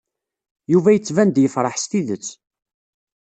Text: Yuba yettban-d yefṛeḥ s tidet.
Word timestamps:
Yuba 0.71 0.89
yettban-d 0.91 1.37
yefṛeḥ 1.39 1.75
s 1.77 1.85
tidet. 1.89 2.27